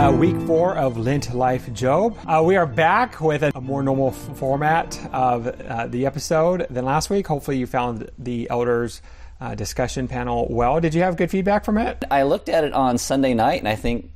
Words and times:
uh, 0.00 0.10
week 0.10 0.36
four 0.46 0.74
of 0.76 0.96
Lent 0.96 1.34
Life 1.34 1.70
Job. 1.74 2.16
Uh, 2.26 2.42
we 2.42 2.56
are 2.56 2.64
back 2.64 3.20
with 3.20 3.42
a, 3.42 3.52
a 3.54 3.60
more 3.60 3.82
normal 3.82 4.08
f- 4.08 4.38
format 4.38 4.98
of 5.12 5.46
uh, 5.46 5.88
the 5.88 6.06
episode 6.06 6.66
than 6.70 6.86
last 6.86 7.10
week. 7.10 7.26
Hopefully, 7.26 7.58
you 7.58 7.66
found 7.66 8.10
the 8.18 8.48
elders' 8.48 9.02
uh, 9.42 9.54
discussion 9.54 10.08
panel 10.08 10.46
well. 10.48 10.80
Did 10.80 10.94
you 10.94 11.02
have 11.02 11.18
good 11.18 11.30
feedback 11.30 11.66
from 11.66 11.76
it? 11.76 12.02
I 12.10 12.22
looked 12.22 12.48
at 12.48 12.64
it 12.64 12.72
on 12.72 12.96
Sunday 12.96 13.34
night, 13.34 13.58
and 13.58 13.68
I 13.68 13.76
think 13.76 14.10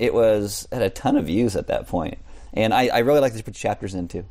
it 0.00 0.12
was 0.12 0.66
had 0.72 0.82
a 0.82 0.90
ton 0.90 1.16
of 1.16 1.26
views 1.26 1.54
at 1.54 1.68
that 1.68 1.86
point. 1.86 2.18
And 2.52 2.74
I, 2.74 2.88
I 2.88 2.98
really 2.98 3.20
like 3.20 3.34
to 3.34 3.44
put 3.44 3.54
chapters 3.54 3.94
into. 3.94 4.24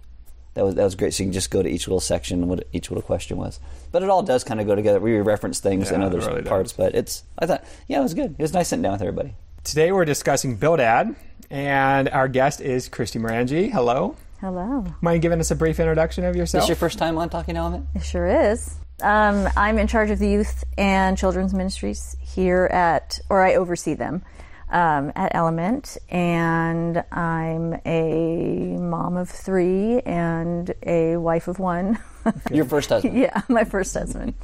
That 0.56 0.66
was 0.66 0.76
that 0.76 0.84
was 0.84 0.96
great. 0.96 1.14
So 1.14 1.24
you 1.24 1.28
can 1.28 1.34
just 1.34 1.52
go 1.52 1.64
to 1.64 1.70
each 1.70 1.88
little 1.88 2.02
section 2.02 2.42
and 2.42 2.50
what 2.50 2.68
each 2.74 2.92
little 2.92 3.04
question 3.04 3.38
was. 3.38 3.62
But 3.94 4.04
it 4.04 4.10
all 4.10 4.24
does 4.24 4.44
kind 4.44 4.60
of 4.60 4.68
go 4.68 4.76
together. 4.76 5.00
We 5.00 5.16
reference 5.20 5.62
things 5.62 5.90
in 5.90 6.04
other 6.04 6.20
really 6.20 6.42
parts, 6.42 6.74
does. 6.74 6.78
but 6.78 6.96
it's 6.96 7.24
I 7.40 7.46
thought 7.46 7.64
yeah, 7.88 8.00
it 8.00 8.04
was 8.04 8.14
good. 8.14 8.36
It 8.38 8.42
was 8.42 8.54
nice 8.54 8.68
sitting 8.68 8.84
down 8.84 8.92
with 8.92 9.02
everybody. 9.02 9.36
Today, 9.66 9.92
we're 9.92 10.06
discussing 10.06 10.58
Bildad, 10.58 11.16
and 11.50 12.08
our 12.10 12.28
guest 12.28 12.62
is 12.62 12.88
Christy 12.88 13.18
Morangi. 13.18 13.72
Hello. 13.72 14.16
Hello. 14.40 14.86
Mind 15.02 15.24
giving 15.24 15.40
us 15.40 15.50
a 15.50 15.56
brief 15.56 15.80
introduction 15.80 16.24
of 16.24 16.36
yourself? 16.36 16.62
this 16.62 16.70
your 16.70 16.76
first 16.76 17.00
time 17.00 17.18
on 17.18 17.30
Talking 17.30 17.58
Element? 17.58 17.88
It 17.96 18.04
sure 18.04 18.28
is. 18.28 18.76
Um, 19.02 19.50
I'm 19.58 19.80
in 19.80 19.88
charge 19.88 20.12
of 20.12 20.20
the 20.20 20.30
youth 20.30 20.64
and 20.78 21.18
children's 21.18 21.52
ministries 21.52 22.16
here 22.20 22.66
at, 22.66 23.20
or 23.28 23.42
I 23.42 23.56
oversee 23.56 23.96
them 23.96 24.24
um, 24.70 25.12
at 25.16 25.34
Element, 25.34 25.98
and 26.10 27.04
I'm 27.12 27.74
a 27.88 28.78
mom 28.78 29.18
of 29.18 29.32
three 29.32 30.00
and 30.02 30.72
a 30.84 31.18
wife 31.18 31.48
of 31.48 31.58
one. 31.58 31.98
Your 32.52 32.66
first 32.66 32.90
husband. 32.90 33.18
yeah, 33.18 33.42
my 33.50 33.64
first 33.64 33.96
husband. 33.96 34.36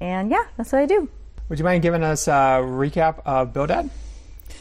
And 0.00 0.30
yeah, 0.30 0.44
that's 0.56 0.70
what 0.70 0.82
I 0.82 0.86
do. 0.86 1.08
Would 1.48 1.58
you 1.58 1.64
mind 1.64 1.82
giving 1.82 2.04
us 2.04 2.28
a 2.28 2.62
recap 2.62 3.22
of 3.26 3.52
Bildad? 3.52 3.90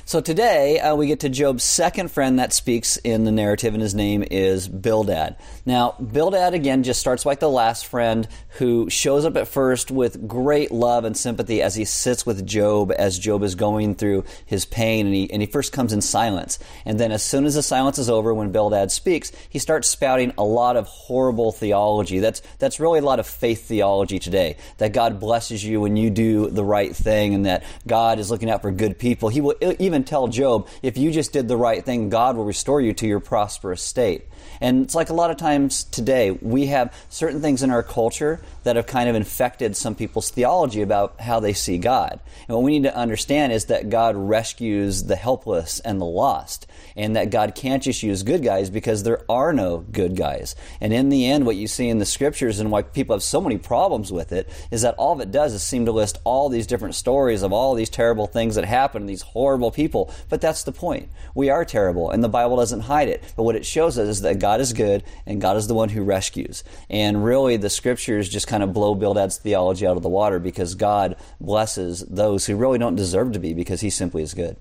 So 0.04 0.20
today 0.20 0.80
uh, 0.80 0.96
we 0.96 1.08
get 1.08 1.22
to 1.22 1.30
Job's 1.30 1.64
second 1.64 2.12
friend 2.12 2.40
that 2.40 2.54
speaks 2.54 2.98
in 2.98 3.24
the 3.24 3.32
narrative, 3.32 3.74
and 3.74 3.82
his 3.82 3.94
name 3.94 4.24
is 4.30 4.68
Bildad. 4.68 5.38
Now, 5.66 5.92
Bildad 5.92 6.54
again 6.54 6.84
just 6.84 7.00
starts 7.00 7.26
like 7.26 7.40
the 7.40 7.50
last 7.50 7.86
friend 7.86 8.28
who 8.58 8.90
shows 8.90 9.26
up 9.26 9.38
at 9.38 9.48
first 9.48 9.92
with 9.92 10.28
great 10.28 10.72
love 10.72 11.06
and 11.06 11.16
sympathy 11.16 11.62
as 11.62 11.76
he 11.76 11.86
sits 11.86 12.26
with 12.26 12.46
Job 12.46 12.92
as 12.92 13.20
Job 13.20 13.44
is 13.44 13.56
going 13.56 13.96
through 13.96 14.26
his 14.46 14.66
pain, 14.66 15.06
and 15.06 15.16
he 15.16 15.32
and 15.32 15.42
he 15.42 15.46
first 15.46 15.72
comes 15.72 15.94
in 15.94 16.02
silence, 16.02 16.58
and 16.84 17.00
then 17.00 17.12
as 17.12 17.24
soon 17.24 17.46
as 17.46 17.56
the 17.56 17.64
silence 17.64 18.00
is 18.00 18.10
over, 18.10 18.34
when 18.34 18.52
Bildad 18.52 18.92
speaks, 18.92 19.32
he 19.50 19.60
starts 19.60 19.88
spouting 19.88 20.34
a 20.38 20.44
lot 20.44 20.78
of 20.78 20.88
horrible 20.88 21.52
theology. 21.52 22.20
That's 22.20 22.42
that's 22.58 22.80
really 22.80 23.00
a 23.00 23.04
lot 23.04 23.20
of 23.20 23.28
faith 23.28 23.66
theology 23.66 24.20
today. 24.20 24.58
That 24.80 24.94
God 24.94 25.20
blesses 25.20 25.64
you 25.64 25.80
when 25.80 25.96
you 25.96 26.10
do 26.10 26.50
the 26.50 26.66
right 26.66 26.94
thing, 26.94 27.36
and 27.36 27.46
that 27.46 27.64
God 27.88 28.20
is 28.20 28.32
looking 28.32 28.50
out 28.50 28.64
for 28.64 28.72
good 28.72 28.98
people. 28.98 29.30
He 29.30 29.42
will 29.42 29.56
e- 29.62 29.76
even 29.92 30.04
tell 30.04 30.28
Job, 30.28 30.68
if 30.82 30.98
you 30.98 31.12
just 31.12 31.34
did 31.34 31.48
the 31.48 31.58
right 31.58 31.84
thing, 31.84 32.10
God 32.10 32.36
will 32.36 32.46
restore 32.46 32.82
you 32.82 32.94
to 32.94 33.08
your 33.08 33.20
prosperous 33.20 33.82
state. 33.82 34.28
And 34.60 34.84
it's 34.84 34.96
like 34.96 35.10
a 35.10 35.14
lot 35.14 35.32
of 35.32 35.38
times 35.38 35.84
today, 35.86 36.32
we 36.32 36.68
have 36.68 36.94
certain 37.10 37.42
things 37.42 37.64
in 37.64 37.72
our 37.72 37.84
culture 37.84 38.42
that 38.64 38.76
have 38.76 38.86
kind 38.86 39.10
of 39.10 39.16
infected 39.16 39.76
some 39.76 39.96
people's 39.96 40.30
theology 40.30 40.82
about 40.82 41.20
how 41.20 41.40
they 41.40 41.54
see 41.54 41.80
God. 41.80 42.20
And 42.48 42.56
what 42.56 42.64
we 42.64 42.78
need 42.78 42.88
to 42.88 42.96
understand 42.96 43.54
is 43.54 43.66
that 43.66 43.90
God 43.90 44.16
rescues 44.16 45.04
the 45.04 45.16
helpless 45.16 45.80
and 45.80 46.00
the 46.00 46.06
lost, 46.06 46.68
and 46.96 47.16
that 47.16 47.32
God 47.32 47.56
can't 47.56 47.82
just 47.82 48.04
use 48.04 48.22
good 48.22 48.44
guys 48.44 48.70
because 48.70 49.02
there 49.02 49.22
are 49.30 49.52
no 49.52 49.80
good 49.80 50.16
guys. 50.16 50.56
And 50.80 50.94
in 50.94 51.10
the 51.10 51.26
end, 51.26 51.46
what 51.46 51.56
you 51.56 51.68
see 51.68 51.90
in 51.90 51.98
the 51.98 52.06
scriptures 52.06 52.60
and 52.60 52.70
why 52.70 52.84
people 52.84 53.16
have 53.16 53.24
so 53.24 53.42
many 53.42 53.58
problems 53.58 54.12
with 54.12 54.32
it 54.32 54.48
is 54.70 54.84
that 54.84 54.96
all 54.96 55.20
it 55.22 55.32
does 55.32 55.54
is 55.54 55.64
seem 55.64 55.86
to 55.86 55.92
list 55.92 56.20
all 56.24 56.50
these 56.50 56.68
different 56.68 56.96
stories 56.96 57.42
of 57.42 57.52
all 57.52 57.74
these 57.74 57.90
terrible 57.90 58.28
things 58.28 58.56
that 58.56 58.66
happen, 58.66 59.08
these 59.08 59.24
horrible 59.24 59.72
people. 59.72 59.81
But 59.88 60.42
that's 60.42 60.64
the 60.64 60.72
point. 60.72 61.10
We 61.34 61.50
are 61.50 61.66
terrible, 61.66 62.10
and 62.10 62.24
the 62.24 62.30
Bible 62.30 62.58
doesn't 62.58 62.82
hide 62.82 63.08
it. 63.08 63.24
But 63.36 63.44
what 63.44 63.56
it 63.56 63.66
shows 63.66 63.98
us 63.98 64.08
is 64.08 64.22
that 64.22 64.40
God 64.40 64.62
is 64.62 64.74
good, 64.74 65.04
and 65.26 65.42
God 65.42 65.58
is 65.58 65.68
the 65.68 65.74
one 65.74 65.90
who 65.90 66.04
rescues. 66.04 66.64
And 66.90 67.24
really, 67.24 67.58
the 67.58 67.70
scriptures 67.70 68.30
just 68.30 68.48
kind 68.48 68.64
of 68.64 68.74
blow 68.74 68.96
Bildad's 68.96 69.38
theology 69.38 69.88
out 69.88 69.98
of 69.98 70.04
the 70.04 70.10
water 70.10 70.40
because 70.40 70.76
God 70.76 71.16
blesses 71.40 72.02
those 72.02 72.46
who 72.46 72.56
really 72.56 72.78
don't 72.78 72.96
deserve 72.96 73.34
to 73.34 73.40
be 73.40 73.54
because 73.54 73.82
He 73.82 73.90
simply 73.90 74.24
is 74.24 74.34
good. 74.34 74.58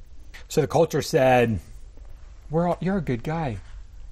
So 0.48 0.60
the 0.60 0.66
culture 0.66 1.02
said, 1.02 1.60
"We're 2.50 2.68
all, 2.68 2.78
you're 2.80 2.98
a 2.98 3.02
good 3.02 3.22
guy. 3.22 3.58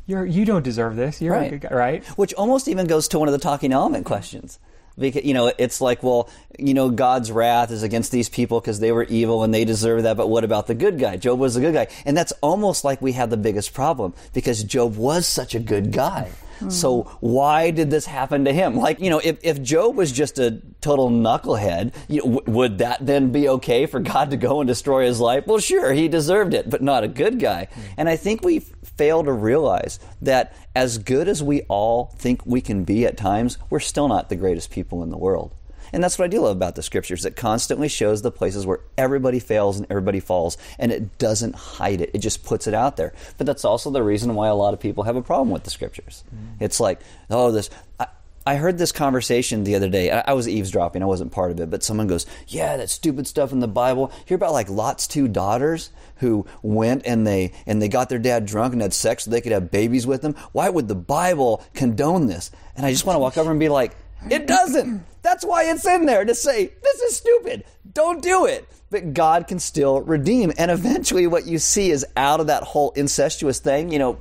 You're 0.06 0.24
you 0.24 0.44
don't 0.44 0.62
deserve 0.62 0.96
this. 0.96 1.20
You're 1.20 1.34
a 1.34 1.50
good 1.50 1.62
guy, 1.62 1.74
right?" 1.74 2.04
Which 2.18 2.32
almost 2.34 2.68
even 2.68 2.86
goes 2.86 3.08
to 3.08 3.18
one 3.18 3.28
of 3.28 3.32
the 3.32 3.38
talking 3.38 3.72
element 3.72 4.06
questions. 4.06 4.58
You 4.98 5.34
know, 5.34 5.52
it's 5.58 5.80
like, 5.80 6.02
well, 6.02 6.28
you 6.58 6.74
know, 6.74 6.90
God's 6.90 7.30
wrath 7.30 7.70
is 7.70 7.82
against 7.82 8.10
these 8.10 8.28
people 8.28 8.60
because 8.60 8.80
they 8.80 8.92
were 8.92 9.04
evil 9.04 9.44
and 9.44 9.54
they 9.54 9.64
deserve 9.64 10.02
that. 10.02 10.16
But 10.16 10.28
what 10.28 10.44
about 10.44 10.66
the 10.66 10.74
good 10.74 10.98
guy? 10.98 11.16
Job 11.16 11.38
was 11.38 11.56
a 11.56 11.60
good 11.60 11.74
guy, 11.74 11.88
and 12.04 12.16
that's 12.16 12.32
almost 12.42 12.84
like 12.84 13.00
we 13.00 13.12
have 13.12 13.30
the 13.30 13.36
biggest 13.36 13.72
problem 13.72 14.14
because 14.32 14.64
Job 14.64 14.96
was 14.96 15.26
such 15.26 15.54
a 15.54 15.60
good 15.60 15.92
guy. 15.92 16.30
So 16.68 17.04
why 17.20 17.70
did 17.70 17.90
this 17.90 18.06
happen 18.06 18.44
to 18.46 18.52
him? 18.52 18.76
Like, 18.76 19.00
you 19.00 19.10
know, 19.10 19.20
if, 19.22 19.38
if 19.42 19.62
Job 19.62 19.96
was 19.96 20.10
just 20.10 20.38
a 20.38 20.60
total 20.80 21.10
knucklehead, 21.10 21.94
you 22.08 22.18
know, 22.18 22.40
w- 22.40 22.52
would 22.52 22.78
that 22.78 23.04
then 23.04 23.30
be 23.30 23.48
okay 23.48 23.86
for 23.86 24.00
God 24.00 24.30
to 24.30 24.36
go 24.36 24.60
and 24.60 24.66
destroy 24.68 25.06
his 25.06 25.20
life? 25.20 25.46
Well, 25.46 25.58
sure, 25.58 25.92
he 25.92 26.08
deserved 26.08 26.54
it, 26.54 26.68
but 26.68 26.82
not 26.82 27.04
a 27.04 27.08
good 27.08 27.38
guy. 27.38 27.68
And 27.96 28.08
I 28.08 28.16
think 28.16 28.42
we 28.42 28.60
fail 28.60 29.22
to 29.24 29.32
realize 29.32 30.00
that 30.22 30.54
as 30.74 30.98
good 30.98 31.28
as 31.28 31.42
we 31.42 31.62
all 31.62 32.14
think 32.18 32.44
we 32.44 32.60
can 32.60 32.84
be 32.84 33.06
at 33.06 33.16
times, 33.16 33.58
we're 33.70 33.80
still 33.80 34.08
not 34.08 34.28
the 34.28 34.36
greatest 34.36 34.70
people 34.70 35.02
in 35.02 35.10
the 35.10 35.18
world. 35.18 35.54
And 35.92 36.02
that's 36.02 36.18
what 36.18 36.26
I 36.26 36.28
do 36.28 36.40
love 36.40 36.56
about 36.56 36.74
the 36.74 36.82
scriptures. 36.82 37.24
It 37.24 37.36
constantly 37.36 37.88
shows 37.88 38.22
the 38.22 38.30
places 38.30 38.66
where 38.66 38.80
everybody 38.96 39.40
fails 39.40 39.76
and 39.78 39.86
everybody 39.90 40.20
falls, 40.20 40.58
and 40.78 40.92
it 40.92 41.18
doesn't 41.18 41.54
hide 41.54 42.00
it. 42.00 42.10
It 42.14 42.18
just 42.18 42.44
puts 42.44 42.66
it 42.66 42.74
out 42.74 42.96
there. 42.96 43.12
But 43.36 43.46
that's 43.46 43.64
also 43.64 43.90
the 43.90 44.02
reason 44.02 44.34
why 44.34 44.48
a 44.48 44.54
lot 44.54 44.74
of 44.74 44.80
people 44.80 45.04
have 45.04 45.16
a 45.16 45.22
problem 45.22 45.50
with 45.50 45.64
the 45.64 45.70
scriptures. 45.70 46.24
Mm. 46.34 46.56
It's 46.60 46.80
like, 46.80 47.00
oh, 47.30 47.52
this. 47.52 47.70
I, 47.98 48.06
I 48.48 48.54
heard 48.54 48.78
this 48.78 48.92
conversation 48.92 49.64
the 49.64 49.74
other 49.74 49.90
day. 49.90 50.10
I, 50.10 50.24
I 50.28 50.32
was 50.32 50.48
eavesdropping. 50.48 51.02
I 51.02 51.06
wasn't 51.06 51.32
part 51.32 51.50
of 51.50 51.60
it, 51.60 51.68
but 51.68 51.82
someone 51.82 52.06
goes, 52.06 52.24
"Yeah, 52.46 52.78
that 52.78 52.88
stupid 52.88 53.26
stuff 53.26 53.52
in 53.52 53.60
the 53.60 53.68
Bible. 53.68 54.10
Hear 54.24 54.36
about 54.36 54.54
like 54.54 54.70
Lot's 54.70 55.06
two 55.06 55.28
daughters 55.28 55.90
who 56.16 56.46
went 56.62 57.02
and 57.04 57.26
they 57.26 57.52
and 57.66 57.82
they 57.82 57.88
got 57.88 58.08
their 58.08 58.18
dad 58.18 58.46
drunk 58.46 58.72
and 58.72 58.80
had 58.80 58.94
sex 58.94 59.24
so 59.24 59.30
they 59.30 59.42
could 59.42 59.52
have 59.52 59.70
babies 59.70 60.06
with 60.06 60.22
him. 60.22 60.34
Why 60.52 60.70
would 60.70 60.88
the 60.88 60.94
Bible 60.94 61.62
condone 61.74 62.26
this?" 62.26 62.50
And 62.74 62.86
I 62.86 62.90
just 62.90 63.04
want 63.04 63.16
to 63.16 63.20
walk 63.20 63.36
over 63.36 63.50
and 63.50 63.60
be 63.60 63.68
like, 63.68 63.94
"It 64.30 64.46
doesn't. 64.46 65.04
That's 65.22 65.44
why 65.44 65.64
it's 65.64 65.86
in 65.86 66.06
there 66.06 66.24
to 66.24 66.34
say 66.34 66.72
this 66.82 67.00
is 67.02 67.16
stupid. 67.16 67.64
Don't 67.92 68.22
do 68.22 68.46
it." 68.46 68.68
But 68.90 69.12
God 69.12 69.46
can 69.46 69.58
still 69.58 70.00
redeem, 70.00 70.52
and 70.56 70.70
eventually, 70.70 71.26
what 71.26 71.46
you 71.46 71.58
see 71.58 71.90
is 71.90 72.06
out 72.16 72.40
of 72.40 72.46
that 72.46 72.62
whole 72.62 72.92
incestuous 72.92 73.58
thing. 73.58 73.90
You 73.90 73.98
know, 73.98 74.18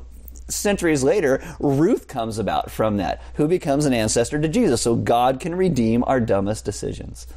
centuries 0.49 1.03
later, 1.03 1.41
Ruth 1.59 2.07
comes 2.07 2.37
about 2.37 2.71
from 2.71 2.97
that, 2.97 3.21
who 3.35 3.47
becomes 3.47 3.85
an 3.85 3.93
ancestor 3.93 4.39
to 4.39 4.47
Jesus. 4.47 4.81
So 4.81 4.95
God 4.95 5.39
can 5.39 5.55
redeem 5.55 6.03
our 6.05 6.19
dumbest 6.19 6.65
decisions. 6.65 7.27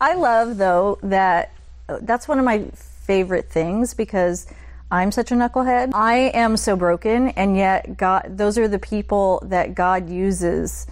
I 0.00 0.14
love 0.14 0.56
though 0.56 0.98
that 1.02 1.52
that's 2.00 2.26
one 2.26 2.38
of 2.38 2.44
my 2.44 2.64
favorite 2.74 3.50
things 3.50 3.94
because 3.94 4.46
I'm 4.90 5.12
such 5.12 5.30
a 5.30 5.34
knucklehead. 5.34 5.92
I 5.94 6.30
am 6.34 6.56
so 6.56 6.76
broken 6.76 7.28
and 7.30 7.56
yet 7.56 7.96
God 7.96 8.26
those 8.28 8.58
are 8.58 8.68
the 8.68 8.78
people 8.78 9.42
that 9.46 9.74
God 9.74 10.08
uses 10.10 10.86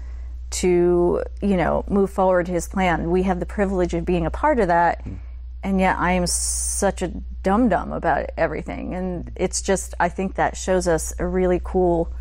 to, 0.50 1.22
you 1.40 1.56
know, 1.56 1.84
move 1.88 2.10
forward 2.10 2.48
his 2.48 2.68
plan. 2.68 3.10
We 3.10 3.22
have 3.22 3.40
the 3.40 3.46
privilege 3.46 3.94
of 3.94 4.04
being 4.04 4.26
a 4.26 4.30
part 4.30 4.60
of 4.60 4.68
that. 4.68 5.02
Hmm. 5.02 5.14
And 5.62 5.80
yet 5.80 5.98
I 5.98 6.12
am 6.12 6.26
such 6.26 7.02
a 7.02 7.08
dum 7.42 7.68
dum 7.68 7.92
about 7.92 8.30
everything. 8.36 8.94
And 8.94 9.30
it's 9.36 9.60
just 9.60 9.94
I 10.00 10.08
think 10.08 10.36
that 10.36 10.56
shows 10.56 10.88
us 10.88 11.12
a 11.18 11.26
really 11.26 11.60
cool 11.62 12.12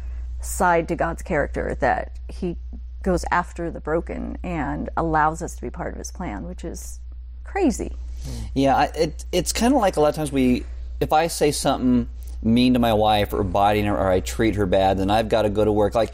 side 0.41 0.87
to 0.89 0.95
God's 0.95 1.21
character 1.21 1.75
that 1.79 2.19
he 2.27 2.57
goes 3.01 3.23
after 3.31 3.71
the 3.71 3.79
broken 3.79 4.37
and 4.43 4.89
allows 4.97 5.41
us 5.41 5.55
to 5.55 5.61
be 5.61 5.69
part 5.69 5.93
of 5.93 5.97
his 5.97 6.11
plan, 6.11 6.45
which 6.45 6.63
is 6.63 6.99
crazy. 7.43 7.95
Yeah, 8.53 8.75
I, 8.75 8.83
it, 8.95 9.25
it's 9.31 9.53
kind 9.53 9.73
of 9.73 9.79
like 9.79 9.95
a 9.95 10.01
lot 10.01 10.09
of 10.09 10.15
times 10.15 10.31
we, 10.31 10.65
if 10.99 11.13
I 11.13 11.27
say 11.27 11.51
something 11.51 12.09
mean 12.41 12.73
to 12.73 12.79
my 12.79 12.93
wife 12.93 13.33
or 13.33 13.43
biting 13.43 13.85
her 13.85 13.97
or 13.97 14.09
I 14.09 14.19
treat 14.19 14.55
her 14.55 14.65
bad, 14.65 14.97
then 14.97 15.09
I've 15.09 15.29
got 15.29 15.43
to 15.43 15.49
go 15.49 15.65
to 15.65 15.71
work. 15.71 15.95
Like, 15.95 16.13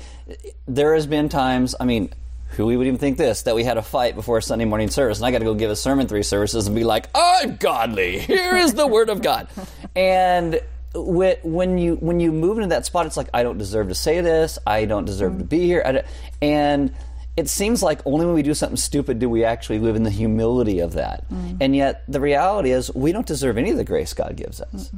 there 0.68 0.96
has 0.96 1.06
been 1.06 1.30
times, 1.30 1.76
I 1.80 1.86
mean, 1.86 2.12
who 2.50 2.66
we 2.66 2.78
would 2.78 2.88
even 2.88 3.00
think 3.00 3.18
this, 3.18 3.44
that 3.44 3.56
we 3.56 3.64
had 3.64 3.78
a 3.78 3.82
fight 3.82 4.16
before 4.16 4.40
Sunday 4.42 4.66
morning 4.66 4.90
service, 4.90 5.18
and 5.18 5.26
I 5.26 5.32
got 5.32 5.40
to 5.40 5.46
go 5.46 5.54
give 5.54 5.70
a 5.70 5.76
sermon 5.76 6.08
three 6.08 6.24
services 6.24 6.68
and 6.68 6.76
be 6.76 6.84
like, 6.84 7.10
I'm 7.14 7.58
godly. 7.58 8.20
Here 8.20 8.56
is 8.56 8.74
the 8.74 8.88
word 8.88 9.10
of 9.10 9.22
God. 9.22 9.48
And 9.98 10.60
when 10.94 11.78
you 11.78 11.96
when 11.96 12.20
you 12.20 12.34
move 12.34 12.58
into 12.58 12.70
that 12.70 12.86
spot, 12.86 13.06
it's 13.06 13.16
like 13.16 13.30
I 13.34 13.44
don't 13.44 13.58
deserve 13.58 13.88
to 13.88 13.96
say 13.96 14.20
this. 14.20 14.60
I 14.68 14.84
don't 14.84 15.06
deserve 15.06 15.38
to 15.38 15.46
be 15.46 15.66
here. 15.66 15.82
I 15.86 16.04
and 16.42 16.94
it 17.38 17.50
seems 17.50 17.84
like 17.84 18.02
only 18.06 18.26
when 18.26 18.36
we 18.36 18.44
do 18.44 18.54
something 18.54 18.78
stupid 18.78 19.20
do 19.20 19.30
we 19.30 19.44
actually 19.44 19.80
live 19.80 19.96
in 19.96 20.04
the 20.04 20.10
humility 20.10 20.80
of 20.80 20.94
that. 20.94 21.30
Mm-hmm. 21.30 21.58
And 21.62 21.76
yet 21.76 22.04
the 22.08 22.20
reality 22.20 22.72
is 22.72 22.94
we 22.94 23.12
don't 23.12 23.26
deserve 23.26 23.58
any 23.58 23.72
of 23.72 23.78
the 23.78 23.84
grace 23.84 24.14
God 24.14 24.36
gives 24.36 24.62
us. 24.62 24.92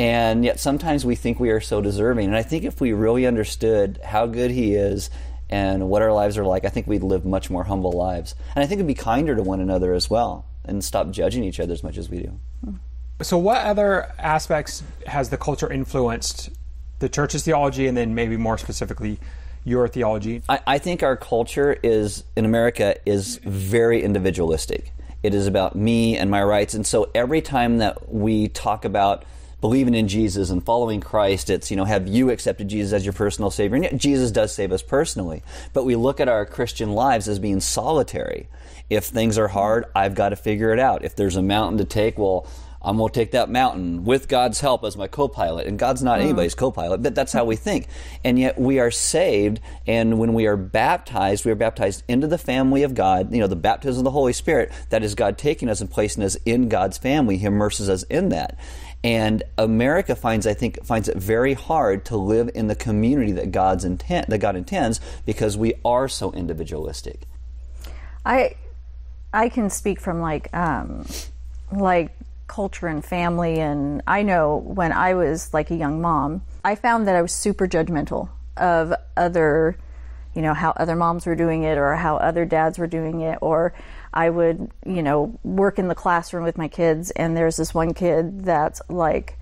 And 0.00 0.46
yet 0.46 0.58
sometimes 0.58 1.04
we 1.04 1.14
think 1.14 1.38
we 1.38 1.50
are 1.50 1.60
so 1.60 1.82
deserving. 1.82 2.28
And 2.28 2.34
I 2.34 2.42
think 2.42 2.64
if 2.64 2.80
we 2.80 2.94
really 2.94 3.26
understood 3.26 4.00
how 4.02 4.24
good 4.24 4.50
He 4.50 4.74
is 4.74 5.10
and 5.50 5.90
what 5.90 6.00
our 6.00 6.10
lives 6.10 6.38
are 6.38 6.44
like, 6.44 6.64
I 6.64 6.70
think 6.70 6.86
we'd 6.86 7.02
live 7.02 7.26
much 7.26 7.50
more 7.50 7.64
humble 7.64 7.92
lives. 7.92 8.34
And 8.56 8.64
I 8.64 8.66
think 8.66 8.78
we'd 8.78 8.86
be 8.86 8.94
kinder 8.94 9.36
to 9.36 9.42
one 9.42 9.60
another 9.60 9.92
as 9.92 10.08
well 10.08 10.46
and 10.64 10.82
stop 10.82 11.10
judging 11.10 11.44
each 11.44 11.60
other 11.60 11.74
as 11.74 11.82
much 11.82 11.98
as 11.98 12.08
we 12.08 12.20
do. 12.20 12.40
So, 13.20 13.36
what 13.36 13.58
other 13.58 14.10
aspects 14.18 14.82
has 15.04 15.28
the 15.28 15.36
culture 15.36 15.70
influenced 15.70 16.48
the 17.00 17.10
church's 17.10 17.44
theology, 17.44 17.86
and 17.86 17.94
then 17.94 18.14
maybe 18.14 18.38
more 18.38 18.56
specifically 18.56 19.20
your 19.64 19.86
theology? 19.86 20.42
I, 20.48 20.60
I 20.66 20.78
think 20.78 21.02
our 21.02 21.16
culture 21.18 21.78
is 21.82 22.24
in 22.36 22.46
America 22.46 22.96
is 23.04 23.36
very 23.44 24.02
individualistic. 24.02 24.94
It 25.22 25.34
is 25.34 25.46
about 25.46 25.76
me 25.76 26.16
and 26.16 26.30
my 26.30 26.42
rights, 26.42 26.72
and 26.72 26.86
so 26.86 27.10
every 27.14 27.42
time 27.42 27.78
that 27.78 28.10
we 28.10 28.48
talk 28.48 28.86
about 28.86 29.26
believing 29.60 29.94
in 29.94 30.08
Jesus 30.08 30.50
and 30.50 30.64
following 30.64 31.00
Christ, 31.00 31.50
it's, 31.50 31.70
you 31.70 31.76
know, 31.76 31.84
have 31.84 32.08
you 32.08 32.30
accepted 32.30 32.68
Jesus 32.68 32.92
as 32.92 33.04
your 33.04 33.12
personal 33.12 33.50
Savior? 33.50 33.76
And 33.76 33.84
yet 33.84 33.96
Jesus 33.96 34.30
does 34.30 34.54
save 34.54 34.72
us 34.72 34.82
personally. 34.82 35.42
But 35.72 35.84
we 35.84 35.96
look 35.96 36.20
at 36.20 36.28
our 36.28 36.46
Christian 36.46 36.92
lives 36.92 37.28
as 37.28 37.38
being 37.38 37.60
solitary. 37.60 38.48
If 38.88 39.04
things 39.04 39.38
are 39.38 39.48
hard, 39.48 39.84
I've 39.94 40.14
got 40.14 40.30
to 40.30 40.36
figure 40.36 40.72
it 40.72 40.78
out. 40.78 41.04
If 41.04 41.14
there's 41.14 41.36
a 41.36 41.42
mountain 41.42 41.78
to 41.78 41.84
take, 41.84 42.18
well, 42.18 42.46
I'm 42.82 42.96
going 42.96 43.12
to 43.12 43.20
take 43.20 43.32
that 43.32 43.50
mountain 43.50 44.04
with 44.04 44.26
God's 44.26 44.60
help 44.60 44.84
as 44.84 44.96
my 44.96 45.06
co 45.06 45.28
pilot. 45.28 45.66
And 45.66 45.78
God's 45.78 46.02
not 46.02 46.18
mm. 46.18 46.22
anybody's 46.22 46.54
co 46.54 46.70
pilot, 46.70 47.02
but 47.02 47.14
that's 47.14 47.32
how 47.32 47.44
we 47.44 47.56
think. 47.56 47.88
And 48.24 48.38
yet 48.38 48.58
we 48.58 48.78
are 48.78 48.90
saved, 48.90 49.60
and 49.86 50.18
when 50.18 50.32
we 50.32 50.46
are 50.46 50.56
baptized, 50.56 51.44
we 51.44 51.52
are 51.52 51.56
baptized 51.56 52.02
into 52.08 52.26
the 52.26 52.38
family 52.38 52.82
of 52.82 52.94
God, 52.94 53.32
you 53.34 53.40
know, 53.40 53.46
the 53.46 53.56
baptism 53.56 54.00
of 54.00 54.04
the 54.04 54.10
Holy 54.10 54.32
Spirit. 54.32 54.72
That 54.88 55.02
is 55.02 55.14
God 55.14 55.36
taking 55.36 55.68
us 55.68 55.82
and 55.82 55.90
placing 55.90 56.22
us 56.22 56.36
in 56.46 56.68
God's 56.68 56.96
family. 56.96 57.36
He 57.36 57.46
immerses 57.46 57.90
us 57.90 58.02
in 58.04 58.30
that. 58.30 58.58
And 59.02 59.42
America 59.56 60.14
finds, 60.14 60.46
I 60.46 60.52
think, 60.52 60.84
finds 60.84 61.08
it 61.08 61.16
very 61.16 61.54
hard 61.54 62.04
to 62.06 62.16
live 62.16 62.50
in 62.54 62.66
the 62.66 62.74
community 62.74 63.32
that 63.32 63.50
God's 63.50 63.84
intent, 63.84 64.28
that 64.28 64.38
God 64.38 64.56
intends, 64.56 65.00
because 65.24 65.56
we 65.56 65.74
are 65.84 66.06
so 66.06 66.32
individualistic. 66.32 67.22
I 68.26 68.56
I 69.32 69.48
can 69.48 69.70
speak 69.70 70.00
from 70.00 70.20
like 70.20 70.54
um, 70.54 71.06
like 71.72 72.14
culture 72.46 72.88
and 72.88 73.04
family, 73.04 73.60
and 73.60 74.02
I 74.06 74.22
know 74.22 74.56
when 74.56 74.92
I 74.92 75.14
was 75.14 75.54
like 75.54 75.70
a 75.70 75.76
young 75.76 76.00
mom, 76.00 76.42
I 76.64 76.74
found 76.74 77.06
that 77.08 77.16
I 77.16 77.22
was 77.22 77.32
super 77.32 77.66
judgmental 77.66 78.28
of 78.56 78.92
other, 79.16 79.78
you 80.34 80.42
know, 80.42 80.54
how 80.54 80.70
other 80.76 80.96
moms 80.96 81.26
were 81.26 81.36
doing 81.36 81.64
it, 81.64 81.78
or 81.78 81.94
how 81.94 82.16
other 82.16 82.44
dads 82.44 82.78
were 82.78 82.86
doing 82.86 83.20
it, 83.20 83.38
or 83.40 83.72
I 84.12 84.30
would, 84.30 84.70
you 84.84 85.02
know, 85.02 85.38
work 85.44 85.78
in 85.78 85.88
the 85.88 85.94
classroom 85.94 86.44
with 86.44 86.58
my 86.58 86.68
kids, 86.68 87.10
and 87.12 87.36
there's 87.36 87.56
this 87.56 87.74
one 87.74 87.94
kid 87.94 88.44
that's 88.44 88.80
like 88.88 89.36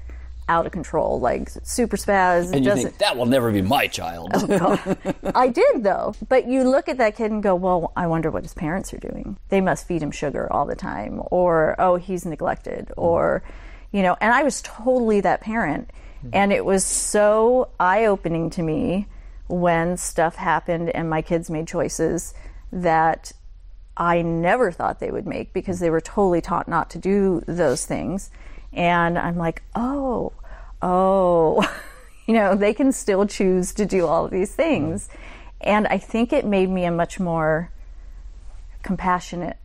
out 0.48 0.64
of 0.66 0.72
control, 0.72 1.20
like 1.20 1.50
super 1.62 1.96
spaz. 1.96 2.52
And 2.52 2.64
you 2.64 2.74
think, 2.74 2.98
that 2.98 3.16
will 3.16 3.26
never 3.26 3.52
be 3.52 3.62
my 3.62 3.86
child. 3.86 4.30
Oh, 4.34 4.96
I 5.34 5.48
did 5.48 5.82
though. 5.82 6.14
But 6.28 6.48
you 6.48 6.64
look 6.64 6.88
at 6.88 6.98
that 6.98 7.16
kid 7.16 7.30
and 7.30 7.42
go, 7.42 7.54
well, 7.54 7.92
I 7.96 8.06
wonder 8.06 8.30
what 8.30 8.42
his 8.42 8.54
parents 8.54 8.92
are 8.94 8.98
doing. 8.98 9.36
They 9.50 9.60
must 9.60 9.86
feed 9.86 10.02
him 10.02 10.10
sugar 10.10 10.50
all 10.50 10.66
the 10.66 10.76
time, 10.76 11.22
or 11.30 11.76
oh, 11.78 11.96
he's 11.96 12.24
neglected, 12.24 12.90
or 12.96 13.42
you 13.92 14.02
know. 14.02 14.16
And 14.20 14.32
I 14.32 14.42
was 14.42 14.62
totally 14.62 15.20
that 15.20 15.42
parent, 15.42 15.90
hmm. 16.22 16.30
and 16.32 16.52
it 16.52 16.64
was 16.64 16.84
so 16.84 17.68
eye 17.78 18.06
opening 18.06 18.50
to 18.50 18.62
me 18.62 19.06
when 19.48 19.96
stuff 19.96 20.36
happened 20.36 20.90
and 20.90 21.08
my 21.08 21.22
kids 21.22 21.50
made 21.50 21.66
choices 21.66 22.34
that 22.70 23.32
I 23.96 24.22
never 24.22 24.70
thought 24.70 25.00
they 25.00 25.10
would 25.10 25.26
make 25.26 25.52
because 25.52 25.80
they 25.80 25.90
were 25.90 26.00
totally 26.00 26.40
taught 26.40 26.68
not 26.68 26.90
to 26.90 26.98
do 26.98 27.42
those 27.46 27.84
things. 27.84 28.30
And 28.72 29.18
I'm 29.18 29.36
like, 29.36 29.62
oh, 29.74 30.32
oh, 30.82 31.80
you 32.26 32.34
know, 32.34 32.54
they 32.54 32.72
can 32.72 32.92
still 32.92 33.26
choose 33.26 33.72
to 33.74 33.86
do 33.86 34.06
all 34.06 34.26
of 34.26 34.30
these 34.30 34.54
things. 34.54 35.08
And 35.60 35.86
I 35.88 35.98
think 35.98 36.32
it 36.32 36.44
made 36.44 36.68
me 36.70 36.84
a 36.84 36.92
much 36.92 37.18
more 37.18 37.72
compassionate 38.82 39.56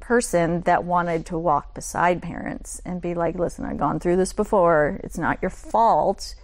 person 0.00 0.62
that 0.62 0.84
wanted 0.84 1.26
to 1.26 1.36
walk 1.36 1.74
beside 1.74 2.22
parents 2.22 2.80
and 2.86 3.02
be 3.02 3.12
like, 3.12 3.34
listen, 3.34 3.66
I've 3.66 3.76
gone 3.76 4.00
through 4.00 4.16
this 4.16 4.32
before. 4.32 4.98
It's 5.04 5.18
not 5.18 5.38
your 5.42 5.50
fault. 5.50 6.34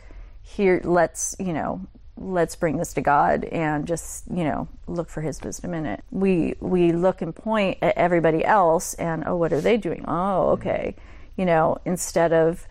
Here, 0.43 0.83
let's, 0.85 1.35
you 1.39 1.55
know, 1.55 1.87
let's 2.17 2.55
bring 2.57 2.77
this 2.77 2.95
to 2.95 3.01
God 3.01 3.45
and 3.45 3.87
just, 3.87 4.25
you 4.31 4.45
know, 4.45 4.69
look 4.87 5.09
for 5.09 5.21
his 5.21 5.41
wisdom 5.43 5.75
in 5.75 5.87
it. 5.87 6.05
We 6.11 6.55
we 6.61 6.93
look 6.93 7.23
and 7.23 7.35
point 7.35 7.79
at 7.83 7.97
everybody 7.97 8.45
else 8.45 8.95
and 8.95 9.25
oh, 9.27 9.37
what 9.37 9.53
are 9.53 9.61
they 9.61 9.77
doing? 9.77 10.05
Oh, 10.07 10.11
mm-hmm. 10.11 10.53
okay. 10.61 10.97
You 11.37 11.45
know, 11.45 11.79
instead 11.85 12.33
of 12.33 12.67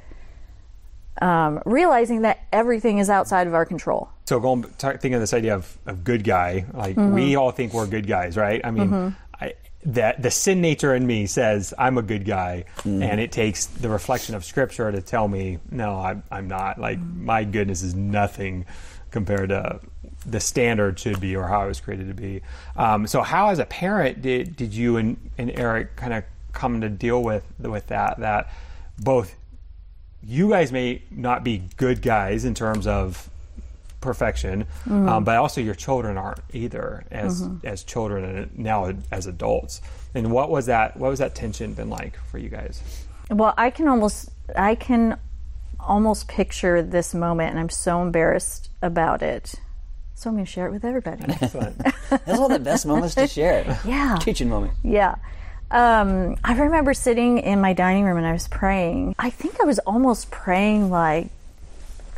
um, 1.22 1.62
realizing 1.66 2.22
that 2.22 2.46
everything 2.52 2.98
is 2.98 3.10
outside 3.10 3.48
of 3.48 3.54
our 3.54 3.66
control. 3.66 4.10
So 4.26 4.40
going 4.40 4.64
t- 4.64 4.70
thinking 4.78 5.16
of 5.16 5.22
this 5.22 5.34
idea 5.34 5.56
of, 5.56 5.78
of 5.86 6.04
good 6.04 6.24
guy, 6.24 6.66
like 6.74 6.98
we 6.98 7.04
mm-hmm. 7.04 7.40
all 7.40 7.52
think 7.52 7.74
we're 7.74 7.86
good 7.86 8.08
guys, 8.08 8.38
right? 8.38 8.62
I 8.64 8.72
mean, 8.72 8.90
mm-hmm. 8.90 9.10
I, 9.40 9.54
that 9.86 10.22
the 10.22 10.32
sin 10.32 10.62
nature 10.62 10.96
in 10.96 11.06
me 11.06 11.26
says 11.28 11.74
I'm 11.78 11.98
a 11.98 12.02
good 12.02 12.26
guy, 12.26 12.66
and 12.86 13.20
it 13.20 13.32
takes 13.32 13.66
the 13.66 13.90
reflection 13.90 14.34
of 14.34 14.46
Scripture 14.46 14.92
to 14.92 15.02
tell 15.02 15.28
me 15.28 15.60
no, 15.70 16.00
I'm, 16.00 16.24
I'm 16.32 16.48
not. 16.48 16.80
Like 16.80 17.00
my 17.00 17.44
goodness 17.44 17.84
is 17.84 17.94
nothing 17.94 18.66
compared 19.14 19.50
to 19.50 19.80
the 20.26 20.40
standard 20.40 21.00
should 21.00 21.22
be 21.22 21.36
or 21.36 21.48
how 21.48 21.64
it 21.64 21.68
was 21.68 21.80
created 21.80 22.08
to 22.08 22.14
be. 22.14 22.42
Um, 22.76 23.08
so 23.08 23.22
how, 23.22 23.50
as 23.50 23.60
a 23.60 23.66
parent, 23.66 24.22
did 24.22 24.58
did 24.58 24.74
you 24.74 24.98
and, 24.98 25.18
and 25.38 25.52
Eric 25.52 25.96
kind 25.96 26.14
of 26.14 26.26
come 26.52 26.82
to 26.82 26.90
deal 26.90 27.24
with 27.24 27.46
with 27.60 27.88
that? 27.88 28.20
That 28.20 28.52
both 29.00 29.36
you 30.22 30.50
guys 30.50 30.72
may 30.72 31.02
not 31.12 31.44
be 31.44 31.64
good 31.78 32.02
guys 32.02 32.44
in 32.44 32.54
terms 32.54 32.88
of 32.88 33.30
perfection, 34.02 34.66
um, 34.90 35.24
but 35.24 35.38
also 35.38 35.62
your 35.62 35.76
children 35.76 36.18
aren't 36.18 36.42
either 36.52 37.06
as 37.12 37.48
as 37.64 37.84
children 37.84 38.26
and 38.26 38.60
now 38.60 38.94
as 39.12 39.28
adults. 39.28 39.82
And 40.16 40.32
what 40.32 40.50
was 40.50 40.66
that? 40.66 40.98
What 40.98 41.10
was 41.10 41.20
that 41.20 41.36
tension 41.36 41.74
been 41.74 41.90
like 41.90 42.18
for 42.30 42.38
you 42.38 42.50
guys? 42.50 42.82
Well, 43.30 43.54
I 43.58 43.70
can 43.70 43.88
almost 43.88 44.30
I 44.56 44.76
can 44.76 45.18
almost 45.88 46.28
picture 46.28 46.82
this 46.82 47.14
moment, 47.14 47.52
and 47.52 47.60
I'm 47.60 47.70
so 47.70 48.02
embarrassed 48.02 48.70
about 48.82 49.22
it. 49.22 49.56
So 50.16 50.30
I'm 50.30 50.36
going 50.36 50.46
to 50.46 50.52
share 50.52 50.68
it 50.68 50.72
with 50.72 50.86
everybody. 50.86 51.24
Excellent. 51.28 51.78
That's 52.10 52.40
one 52.40 52.52
of 52.52 52.58
the 52.58 52.60
best 52.60 52.86
moments 52.86 53.16
to 53.16 53.28
share. 53.28 53.80
Yeah. 53.84 54.18
Teaching 54.22 54.48
moment. 54.48 54.74
Yeah. 54.84 55.16
Um, 55.72 56.36
I 56.44 56.54
remember 56.54 56.94
sitting 56.94 57.40
in 57.40 57.60
my 57.60 57.74
dining 57.74 58.04
room 58.04 58.18
and 58.18 58.28
I 58.28 58.32
was 58.32 58.48
praying. 58.48 59.16
I 59.18 59.32
think 59.32 59.60
I 59.60 59.66
was 59.66 59.80
almost 59.80 60.30
praying 60.30 60.92
like, 60.92 61.30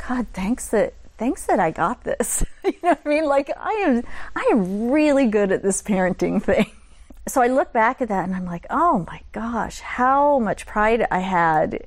God, 0.06 0.26
thanks 0.34 0.68
that 0.68 0.92
thanks 1.16 1.46
that 1.46 1.58
I 1.58 1.70
got 1.70 2.04
this. 2.04 2.44
you 2.64 2.74
know 2.82 2.90
what 2.90 3.00
I 3.04 3.08
mean? 3.08 3.24
Like 3.24 3.50
I 3.58 3.72
am 3.86 4.02
I 4.34 4.48
am 4.52 4.90
really 4.90 5.26
good 5.26 5.52
at 5.52 5.62
this 5.62 5.82
parenting 5.82 6.42
thing. 6.42 6.70
So 7.26 7.40
I 7.40 7.48
look 7.48 7.72
back 7.72 8.00
at 8.02 8.08
that 8.08 8.24
and 8.24 8.36
I'm 8.36 8.44
like, 8.44 8.66
oh 8.70 9.04
my 9.08 9.22
gosh, 9.32 9.80
how 9.80 10.38
much 10.38 10.66
pride 10.66 11.06
I 11.10 11.20
had 11.20 11.86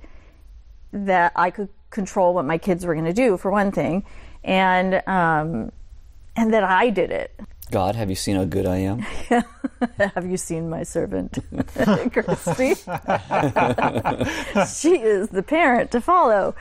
that 0.92 1.32
I 1.36 1.51
could 1.51 1.70
control 1.89 2.34
what 2.34 2.46
my 2.46 2.58
kids 2.58 2.86
were 2.86 2.93
going 2.93 3.05
to 3.05 3.13
do 3.13 3.38
for 3.38 3.51
one 3.51 3.72
thing, 3.72 4.05
and 4.43 5.01
um, 5.08 5.72
and 6.36 6.53
that 6.53 6.63
I 6.63 6.89
did 6.89 7.12
it. 7.12 7.39
God, 7.72 7.96
have 7.96 8.10
you 8.10 8.15
seen 8.15 8.36
how 8.36 8.46
good 8.46 8.65
I 8.65 8.77
am? 8.77 9.00
Have 10.15 10.25
you 10.25 10.38
seen 10.38 10.69
my 10.69 10.84
servant, 10.84 11.38
Christy? 12.12 12.74
she 14.65 15.00
is 15.00 15.29
the 15.29 15.43
parent 15.46 15.91
to 15.91 16.01
follow. 16.01 16.55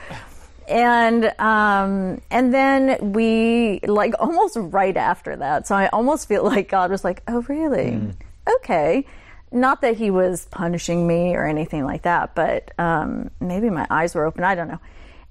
And 0.67 1.33
um, 1.39 2.21
and 2.29 2.53
then 2.53 3.11
we 3.13 3.79
like 3.81 4.13
almost 4.19 4.55
right 4.59 4.95
after 4.95 5.35
that. 5.35 5.67
So 5.67 5.75
I 5.75 5.87
almost 5.87 6.27
feel 6.27 6.43
like 6.43 6.69
God 6.69 6.91
was 6.91 7.03
like, 7.03 7.23
"Oh, 7.27 7.41
really? 7.47 7.99
Okay." 8.57 9.05
Not 9.51 9.81
that 9.81 9.97
He 9.97 10.11
was 10.11 10.45
punishing 10.51 11.07
me 11.07 11.35
or 11.35 11.43
anything 11.43 11.85
like 11.85 12.03
that, 12.03 12.35
but 12.35 12.71
um, 12.77 13.31
maybe 13.41 13.71
my 13.71 13.87
eyes 13.89 14.13
were 14.13 14.25
open. 14.25 14.43
I 14.43 14.53
don't 14.53 14.67
know. 14.67 14.79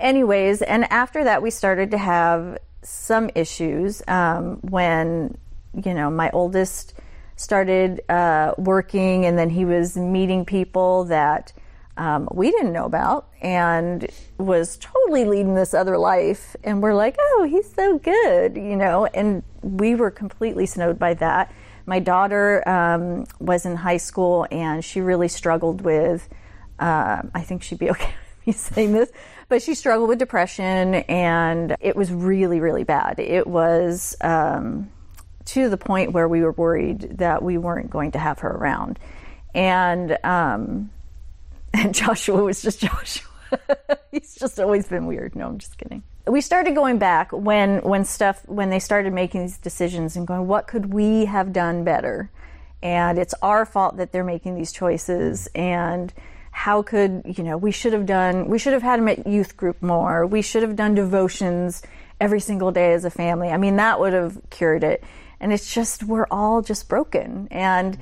Anyways, 0.00 0.62
and 0.62 0.90
after 0.92 1.24
that, 1.24 1.42
we 1.42 1.50
started 1.50 1.90
to 1.90 1.98
have 1.98 2.58
some 2.82 3.30
issues 3.34 4.02
um, 4.06 4.58
when 4.62 5.36
you 5.84 5.92
know 5.92 6.10
my 6.10 6.30
oldest 6.30 6.94
started 7.36 8.00
uh, 8.08 8.52
working 8.56 9.26
and 9.26 9.38
then 9.38 9.50
he 9.50 9.64
was 9.64 9.96
meeting 9.96 10.44
people 10.44 11.04
that 11.04 11.52
um, 11.96 12.28
we 12.32 12.50
didn't 12.50 12.72
know 12.72 12.84
about 12.84 13.28
and 13.42 14.08
was 14.38 14.76
totally 14.78 15.24
leading 15.24 15.54
this 15.54 15.74
other 15.74 15.98
life. 15.98 16.56
And 16.64 16.82
we're 16.82 16.94
like 16.94 17.16
oh 17.18 17.46
he's 17.48 17.72
so 17.72 17.98
good 17.98 18.56
you 18.56 18.76
know 18.76 19.06
and 19.06 19.42
we 19.62 19.94
were 19.94 20.10
completely 20.10 20.66
snowed 20.66 20.98
by 20.98 21.14
that. 21.14 21.52
My 21.86 21.98
daughter 21.98 22.68
um, 22.68 23.26
was 23.40 23.66
in 23.66 23.76
high 23.76 23.96
school 23.96 24.46
and 24.50 24.84
she 24.84 25.00
really 25.00 25.28
struggled 25.28 25.80
with 25.80 26.28
uh, 26.78 27.22
i 27.34 27.40
think 27.40 27.62
she'd 27.62 27.78
be 27.78 27.90
okay 27.94 28.14
with 28.36 28.46
me 28.46 28.52
saying 28.52 28.92
this 28.92 29.10
but 29.48 29.62
she 29.62 29.74
struggled 29.74 30.08
with 30.08 30.18
depression 30.18 30.94
and 30.94 31.76
it 31.80 31.96
was 31.96 32.12
really 32.12 32.60
really 32.60 32.84
bad 32.84 33.18
it 33.18 33.46
was 33.46 34.16
um, 34.20 34.90
to 35.48 35.70
the 35.70 35.78
point 35.78 36.12
where 36.12 36.28
we 36.28 36.42
were 36.42 36.52
worried 36.52 37.16
that 37.16 37.42
we 37.42 37.56
weren't 37.56 37.88
going 37.88 38.10
to 38.10 38.18
have 38.18 38.40
her 38.40 38.50
around. 38.50 38.98
And 39.54 40.18
um, 40.22 40.90
and 41.74 41.94
Joshua 41.94 42.42
was 42.42 42.60
just 42.60 42.80
Joshua. 42.82 43.28
He's 44.12 44.34
just 44.34 44.60
always 44.60 44.86
been 44.88 45.06
weird. 45.06 45.34
No, 45.34 45.46
I'm 45.46 45.58
just 45.58 45.78
kidding. 45.78 46.02
We 46.26 46.42
started 46.42 46.74
going 46.74 46.98
back 46.98 47.32
when 47.32 47.78
when 47.78 48.04
stuff 48.04 48.46
when 48.46 48.68
they 48.68 48.78
started 48.78 49.14
making 49.14 49.42
these 49.42 49.56
decisions 49.56 50.16
and 50.16 50.26
going, 50.26 50.46
what 50.46 50.66
could 50.66 50.92
we 50.92 51.24
have 51.24 51.54
done 51.54 51.82
better? 51.82 52.30
And 52.82 53.18
it's 53.18 53.34
our 53.40 53.64
fault 53.64 53.96
that 53.96 54.12
they're 54.12 54.24
making 54.24 54.54
these 54.54 54.70
choices. 54.70 55.48
And 55.54 56.12
how 56.58 56.82
could 56.82 57.22
you 57.24 57.44
know 57.44 57.56
we 57.56 57.70
should 57.70 57.92
have 57.92 58.04
done 58.04 58.48
we 58.48 58.58
should 58.58 58.72
have 58.72 58.82
had 58.82 58.98
him 58.98 59.06
at 59.06 59.28
youth 59.28 59.56
group 59.56 59.80
more. 59.80 60.26
We 60.26 60.42
should 60.42 60.64
have 60.64 60.74
done 60.74 60.96
devotions 60.96 61.82
every 62.20 62.40
single 62.40 62.72
day 62.72 62.94
as 62.94 63.04
a 63.04 63.10
family. 63.10 63.50
I 63.50 63.56
mean 63.58 63.76
that 63.76 64.00
would 64.00 64.12
have 64.12 64.36
cured 64.50 64.82
it. 64.82 65.04
And 65.38 65.52
it's 65.52 65.72
just 65.72 66.02
we're 66.02 66.26
all 66.32 66.60
just 66.60 66.88
broken. 66.88 67.46
And 67.52 67.96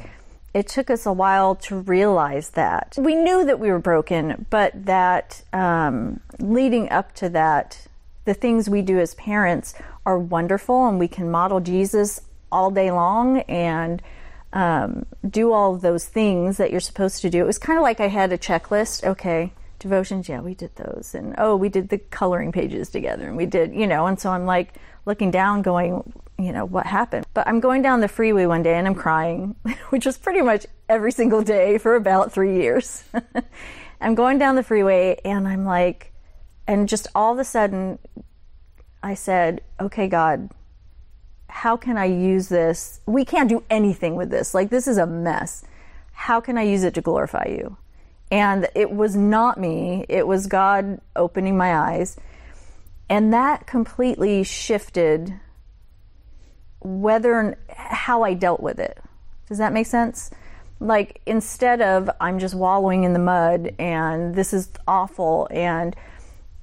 it 0.55 0.69
took 0.69 0.89
us 0.89 1.05
a 1.05 1.13
while 1.13 1.57
to 1.69 1.81
realize 1.81 2.49
that. 2.51 2.95
We 2.97 3.15
knew 3.15 3.45
that 3.45 3.61
we 3.61 3.71
were 3.71 3.79
broken 3.79 4.47
but 4.49 4.87
that 4.87 5.43
um, 5.53 6.21
leading 6.39 6.89
up 6.89 7.15
to 7.17 7.29
that 7.29 7.87
the 8.25 8.33
things 8.33 8.71
we 8.71 8.81
do 8.81 8.99
as 8.99 9.15
parents 9.17 9.75
are 10.07 10.19
wonderful 10.19 10.89
and 10.89 10.99
we 10.99 11.09
can 11.09 11.31
model 11.31 11.61
jesus 11.61 12.23
all 12.51 12.71
day 12.71 12.91
long. 12.91 13.41
And 13.41 14.01
um, 14.57 15.05
do 15.29 15.53
all 15.53 15.75
of 15.75 15.83
those 15.83 16.07
things 16.07 16.57
that 16.57 16.71
you're 16.71 16.81
supposed 16.81 17.21
to 17.21 17.29
do. 17.29 17.43
It 17.43 17.47
was 17.47 17.59
kind 17.59 17.79
of 17.79 17.83
like 17.83 18.01
I 18.01 18.09
had 18.09 18.33
a 18.33 18.39
checklist. 18.39 19.05
Okay, 19.05 19.53
devotions, 19.79 20.31
yeah, 20.31 20.41
we 20.41 20.55
did 20.55 20.75
those. 20.77 21.15
And 21.15 21.35
oh, 21.37 21.55
we 21.57 21.69
did 21.69 21.91
the 21.91 21.99
coloring 21.99 22.53
pages 22.53 22.89
together. 22.89 23.29
And 23.29 23.37
we 23.37 23.45
did, 23.45 23.75
you 23.75 23.87
know, 23.87 24.07
and 24.07 24.19
so 24.19 24.31
I'm 24.31 24.47
like 24.47 24.73
looking 25.05 25.31
down, 25.31 25.61
going, 25.61 26.11
you 26.39 26.53
know, 26.53 26.65
what 26.65 26.87
happened? 26.87 27.27
But 27.35 27.47
I'm 27.47 27.61
going 27.61 27.83
down 27.83 28.01
the 28.01 28.09
freeway 28.09 28.47
one 28.47 28.63
day 28.63 28.79
and 28.79 28.87
I'm 28.87 28.95
crying, 28.95 29.57
which 29.91 30.07
was 30.07 30.17
pretty 30.17 30.41
much 30.41 30.65
every 30.89 31.13
single 31.13 31.43
day 31.43 31.77
for 31.77 31.95
about 31.95 32.33
three 32.33 32.57
years. 32.57 33.05
I'm 34.01 34.15
going 34.15 34.39
down 34.39 34.57
the 34.57 34.63
freeway 34.63 35.21
and 35.23 35.47
I'm 35.47 35.67
like, 35.67 36.15
and 36.67 36.89
just 36.89 37.09
all 37.15 37.35
of 37.35 37.39
a 37.39 37.45
sudden, 37.45 37.99
I 39.03 39.13
said, 39.13 39.61
okay, 39.79 40.09
God, 40.09 40.51
how 41.57 41.75
can 41.75 41.97
I 41.97 42.05
use 42.05 42.49
this? 42.49 43.01
We 43.07 43.25
can't 43.25 43.49
do 43.49 43.65
anything 43.71 44.15
with 44.15 44.29
this. 44.29 44.53
Like, 44.53 44.69
this 44.69 44.87
is 44.87 44.99
a 44.99 45.07
mess. 45.07 45.65
How 46.13 46.39
can 46.39 46.59
I 46.59 46.63
use 46.65 46.85
it 46.85 46.93
to 46.95 47.01
glorify 47.01 47.47
you? 47.49 47.79
And 48.31 48.69
it 48.75 48.91
was 48.91 49.17
not 49.17 49.59
me, 49.59 50.05
it 50.11 50.27
was 50.27 50.49
God 50.49 51.01
opening 51.17 51.57
my 51.57 51.75
eyes. 51.75 52.19
And 53.09 53.33
that 53.33 53.67
completely 53.67 54.45
shifted 54.45 55.41
whether 56.81 57.41
and 57.41 57.57
how 57.71 58.23
I 58.23 58.35
dealt 58.35 58.61
with 58.61 58.79
it. 58.79 58.99
Does 59.49 59.57
that 59.57 59.73
make 59.73 59.87
sense? 59.87 60.31
Like 60.79 61.23
instead 61.25 61.81
of 61.81 62.11
I'm 62.21 62.39
just 62.39 62.55
wallowing 62.55 63.05
in 63.05 63.15
the 63.15 63.19
mud 63.19 63.75
and 63.79 64.35
this 64.35 64.53
is 64.53 64.69
awful 64.87 65.49
and 65.51 65.97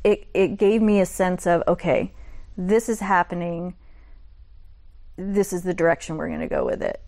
it 0.04 0.28
it 0.36 0.58
gave 0.58 0.84
me 0.84 1.00
a 1.00 1.06
sense 1.08 1.48
of 1.48 1.64
okay, 1.68 2.12
this 2.56 2.90
is 2.90 3.00
happening 3.00 3.74
this 5.16 5.54
is 5.54 5.64
the 5.64 5.74
direction 5.74 6.18
we're 6.18 6.28
going 6.28 6.40
to 6.40 6.48
go 6.48 6.66
with 6.66 6.82
it. 6.82 7.02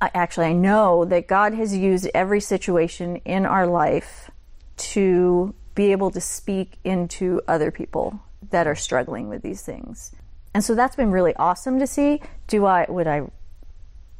I, 0.00 0.10
actually, 0.14 0.46
I 0.46 0.52
know 0.52 1.04
that 1.04 1.28
God 1.28 1.54
has 1.54 1.76
used 1.76 2.08
every 2.14 2.40
situation 2.40 3.16
in 3.16 3.44
our 3.44 3.66
life 3.66 4.30
to 4.76 5.54
be 5.74 5.92
able 5.92 6.10
to 6.10 6.20
speak 6.20 6.78
into 6.84 7.42
other 7.46 7.70
people 7.70 8.20
that 8.50 8.66
are 8.66 8.74
struggling 8.74 9.28
with 9.28 9.42
these 9.42 9.62
things. 9.62 10.12
And 10.54 10.64
so 10.64 10.74
that's 10.74 10.96
been 10.96 11.10
really 11.10 11.34
awesome 11.36 11.78
to 11.78 11.86
see. 11.86 12.22
Do 12.48 12.66
I 12.66 12.86
would 12.88 13.06
I 13.06 13.22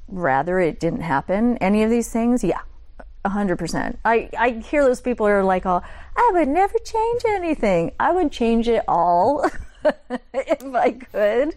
rather 0.07 0.61
it 0.61 0.79
didn't 0.79 1.01
happen 1.01 1.57
any 1.59 1.83
of 1.83 1.91
these 1.91 2.13
things? 2.13 2.45
Yeah. 2.45 2.61
100%. 3.25 3.99
I, 4.05 4.31
I 4.39 4.51
hear 4.51 4.83
those 4.83 5.03
people 5.03 5.27
are 5.27 5.45
like, 5.45 5.67
oh, 5.67 5.83
I 6.17 6.31
would 6.35 6.49
never 6.49 6.79
change 6.79 7.23
anything. 7.27 7.93
I 8.01 8.13
would 8.13 8.33
change 8.33 8.67
it 8.67 8.83
all. 8.89 9.45
if 10.35 10.75
I 10.75 10.93
could. 10.93 11.57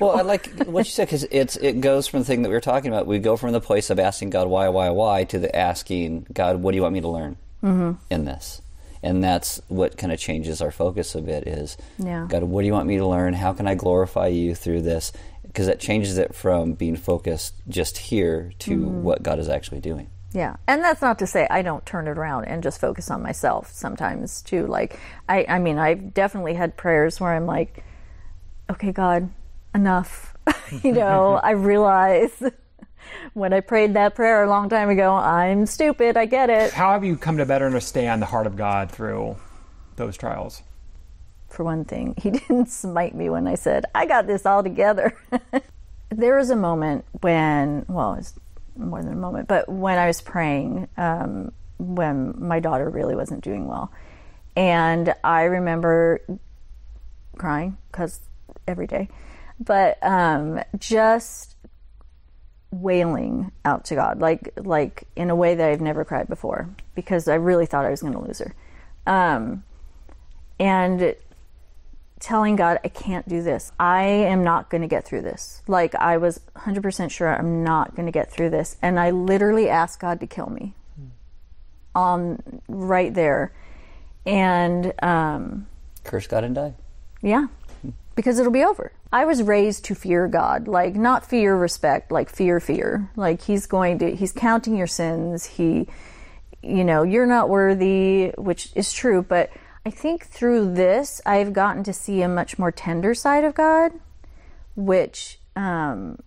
Well, 0.00 0.16
I 0.16 0.22
like 0.22 0.48
what 0.66 0.86
you 0.86 0.90
said 0.90 1.06
because 1.06 1.24
it's 1.24 1.56
it 1.56 1.80
goes 1.80 2.06
from 2.06 2.20
the 2.20 2.24
thing 2.24 2.42
that 2.42 2.48
we 2.48 2.54
were 2.54 2.60
talking 2.60 2.92
about. 2.92 3.06
We 3.06 3.18
go 3.18 3.36
from 3.36 3.52
the 3.52 3.60
place 3.60 3.90
of 3.90 3.98
asking 3.98 4.30
God 4.30 4.48
why, 4.48 4.68
why, 4.68 4.90
why 4.90 5.24
to 5.24 5.38
the 5.38 5.54
asking 5.54 6.26
God, 6.32 6.56
what 6.56 6.72
do 6.72 6.76
you 6.76 6.82
want 6.82 6.94
me 6.94 7.00
to 7.00 7.08
learn 7.08 7.36
mm-hmm. 7.62 7.92
in 8.10 8.24
this? 8.24 8.62
And 9.02 9.24
that's 9.24 9.60
what 9.68 9.96
kind 9.96 10.12
of 10.12 10.18
changes 10.18 10.60
our 10.60 10.70
focus 10.70 11.14
a 11.14 11.22
bit. 11.22 11.46
Is 11.46 11.76
yeah. 11.98 12.26
God, 12.28 12.42
what 12.44 12.60
do 12.62 12.66
you 12.66 12.72
want 12.72 12.86
me 12.86 12.98
to 12.98 13.06
learn? 13.06 13.32
How 13.32 13.52
can 13.52 13.66
I 13.66 13.74
glorify 13.74 14.26
you 14.26 14.54
through 14.54 14.82
this? 14.82 15.12
Because 15.42 15.66
that 15.66 15.80
changes 15.80 16.18
it 16.18 16.34
from 16.34 16.74
being 16.74 16.96
focused 16.96 17.54
just 17.68 17.96
here 17.96 18.52
to 18.60 18.70
mm-hmm. 18.76 19.02
what 19.02 19.22
God 19.22 19.38
is 19.38 19.48
actually 19.48 19.80
doing. 19.80 20.08
Yeah. 20.32 20.56
And 20.66 20.82
that's 20.82 21.02
not 21.02 21.18
to 21.20 21.26
say 21.26 21.46
I 21.50 21.62
don't 21.62 21.84
turn 21.84 22.06
it 22.06 22.16
around 22.16 22.44
and 22.44 22.62
just 22.62 22.80
focus 22.80 23.10
on 23.10 23.22
myself 23.22 23.70
sometimes 23.72 24.42
too. 24.42 24.66
Like 24.66 24.98
I 25.28 25.44
I 25.48 25.58
mean, 25.58 25.78
I've 25.78 26.14
definitely 26.14 26.54
had 26.54 26.76
prayers 26.76 27.20
where 27.20 27.32
I'm 27.32 27.46
like, 27.46 27.82
okay, 28.70 28.92
God, 28.92 29.30
enough. 29.74 30.36
you 30.82 30.92
know, 30.92 31.34
I 31.42 31.52
realize 31.52 32.42
when 33.34 33.52
I 33.52 33.60
prayed 33.60 33.94
that 33.94 34.14
prayer 34.14 34.44
a 34.44 34.48
long 34.48 34.68
time 34.68 34.88
ago, 34.88 35.14
I'm 35.14 35.66
stupid. 35.66 36.16
I 36.16 36.26
get 36.26 36.50
it. 36.50 36.72
How 36.72 36.92
have 36.92 37.04
you 37.04 37.16
come 37.16 37.38
to 37.38 37.46
better 37.46 37.66
understand 37.66 38.22
the 38.22 38.26
heart 38.26 38.46
of 38.46 38.56
God 38.56 38.90
through 38.90 39.36
those 39.96 40.16
trials? 40.16 40.62
For 41.48 41.64
one 41.64 41.84
thing, 41.84 42.14
he 42.16 42.30
didn't 42.30 42.68
smite 42.70 43.14
me 43.14 43.28
when 43.28 43.48
I 43.48 43.56
said, 43.56 43.84
I 43.92 44.06
got 44.06 44.28
this 44.28 44.46
all 44.46 44.62
together. 44.62 45.16
there 46.10 46.36
was 46.36 46.50
a 46.50 46.56
moment 46.56 47.04
when, 47.22 47.84
well, 47.88 48.14
it's 48.14 48.34
more 48.76 49.02
than 49.02 49.12
a 49.12 49.16
moment, 49.16 49.48
but 49.48 49.68
when 49.68 49.98
I 49.98 50.06
was 50.06 50.20
praying, 50.20 50.88
um, 50.96 51.52
when 51.78 52.34
my 52.38 52.60
daughter 52.60 52.88
really 52.88 53.16
wasn't 53.16 53.42
doing 53.42 53.66
well. 53.66 53.92
And 54.56 55.14
I 55.24 55.44
remember 55.44 56.20
crying 57.38 57.78
because 57.90 58.20
every 58.66 58.86
day, 58.86 59.08
but 59.58 59.98
um, 60.02 60.60
just 60.78 61.56
wailing 62.70 63.50
out 63.64 63.84
to 63.86 63.94
God, 63.94 64.20
like 64.20 64.52
like 64.56 65.04
in 65.16 65.30
a 65.30 65.34
way 65.34 65.54
that 65.54 65.70
I've 65.70 65.80
never 65.80 66.04
cried 66.04 66.28
before, 66.28 66.68
because 66.94 67.28
I 67.28 67.34
really 67.36 67.66
thought 67.66 67.84
I 67.84 67.90
was 67.90 68.02
going 68.02 68.14
to 68.14 68.20
lose 68.20 68.40
her. 68.40 68.54
Um, 69.06 69.64
and 70.58 71.14
telling 72.20 72.54
God, 72.54 72.78
I 72.84 72.88
can't 72.88 73.28
do 73.28 73.42
this. 73.42 73.72
I 73.80 74.02
am 74.02 74.44
not 74.44 74.70
going 74.70 74.82
to 74.82 74.88
get 74.88 75.04
through 75.04 75.22
this. 75.22 75.62
Like, 75.66 75.94
I 75.94 76.18
was 76.18 76.40
100% 76.56 77.10
sure 77.10 77.34
I'm 77.34 77.64
not 77.64 77.96
going 77.96 78.06
to 78.06 78.12
get 78.12 78.30
through 78.30 78.50
this. 78.50 78.76
And 78.82 79.00
I 79.00 79.10
literally 79.10 79.68
asked 79.68 79.98
God 80.00 80.20
to 80.20 80.26
kill 80.26 80.50
me 80.50 80.74
on 81.94 82.42
um, 82.46 82.60
right 82.68 83.12
there. 83.12 83.52
And, 84.26 84.92
um, 85.02 85.66
curse 86.04 86.26
God 86.26 86.44
and 86.44 86.54
die. 86.54 86.74
Yeah, 87.22 87.46
because 88.14 88.38
it'll 88.38 88.52
be 88.52 88.64
over. 88.64 88.92
I 89.12 89.24
was 89.24 89.42
raised 89.42 89.84
to 89.86 89.94
fear 89.94 90.28
God, 90.28 90.68
like 90.68 90.94
not 90.94 91.26
fear 91.26 91.56
respect, 91.56 92.12
like 92.12 92.30
fear 92.30 92.60
fear. 92.60 93.10
Like 93.16 93.42
he's 93.42 93.66
going 93.66 93.98
to 93.98 94.14
he's 94.14 94.32
counting 94.32 94.76
your 94.76 94.86
sins. 94.86 95.44
He 95.44 95.88
you 96.62 96.84
know, 96.84 97.02
you're 97.02 97.26
not 97.26 97.48
worthy, 97.48 98.32
which 98.36 98.70
is 98.74 98.92
true, 98.92 99.22
but 99.22 99.50
I 99.84 99.90
think 99.90 100.26
through 100.26 100.74
this, 100.74 101.20
I've 101.24 101.52
gotten 101.52 101.82
to 101.84 101.92
see 101.92 102.22
a 102.22 102.28
much 102.28 102.58
more 102.58 102.70
tender 102.70 103.14
side 103.14 103.44
of 103.44 103.54
God, 103.54 103.92
which 104.76 105.38
um, 105.56 106.18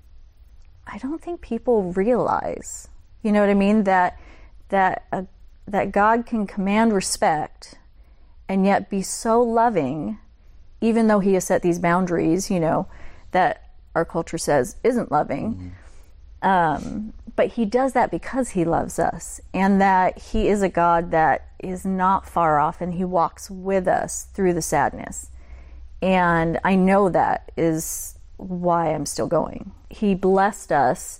I 0.87 0.97
don't 0.97 1.21
think 1.21 1.41
people 1.41 1.93
realize. 1.93 2.87
You 3.21 3.31
know 3.31 3.41
what 3.41 3.49
I 3.49 3.53
mean? 3.53 3.83
That 3.83 4.19
that 4.69 5.05
uh, 5.11 5.23
that 5.67 5.91
God 5.91 6.25
can 6.25 6.47
command 6.47 6.93
respect 6.93 7.75
and 8.49 8.65
yet 8.65 8.89
be 8.89 9.01
so 9.01 9.41
loving, 9.41 10.17
even 10.81 11.07
though 11.07 11.19
He 11.19 11.35
has 11.35 11.45
set 11.45 11.61
these 11.61 11.79
boundaries. 11.79 12.49
You 12.49 12.59
know 12.59 12.87
that 13.31 13.69
our 13.93 14.03
culture 14.03 14.39
says 14.39 14.77
isn't 14.83 15.11
loving. 15.11 15.53
Mm-hmm. 15.53 16.47
Um, 16.49 17.13
but 17.35 17.53
he 17.53 17.65
does 17.65 17.93
that 17.93 18.11
because 18.11 18.49
he 18.49 18.63
loves 18.63 18.99
us 18.99 19.41
and 19.53 19.81
that 19.81 20.19
he 20.19 20.47
is 20.47 20.61
a 20.61 20.69
God 20.69 21.11
that 21.11 21.47
is 21.59 21.85
not 21.85 22.27
far 22.27 22.59
off 22.59 22.81
and 22.81 22.93
he 22.93 23.03
walks 23.03 23.49
with 23.49 23.87
us 23.87 24.27
through 24.33 24.53
the 24.53 24.61
sadness. 24.61 25.29
And 26.01 26.59
I 26.63 26.75
know 26.75 27.09
that 27.09 27.51
is 27.57 28.19
why 28.37 28.93
I'm 28.93 29.05
still 29.05 29.27
going. 29.27 29.71
He 29.89 30.13
blessed 30.15 30.71
us 30.71 31.19